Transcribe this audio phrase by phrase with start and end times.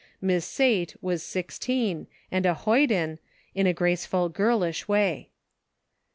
[0.19, 3.19] Miss Sate was six teen, and a hoyden,
[3.53, 5.29] in a graceful, girlish way.